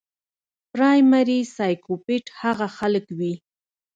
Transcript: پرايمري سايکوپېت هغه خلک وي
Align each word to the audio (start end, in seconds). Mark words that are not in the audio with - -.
پرايمري 0.71 1.39
سايکوپېت 1.55 2.25
هغه 2.41 2.67
خلک 2.77 3.05
وي 3.17 3.33